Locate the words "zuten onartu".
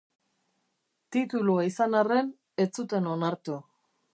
2.81-3.61